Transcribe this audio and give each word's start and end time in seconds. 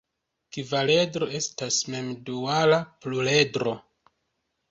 Kvaredro 0.55 1.27
estas 1.39 1.77
mem-duala 1.95 2.79
pluredro. 3.05 3.77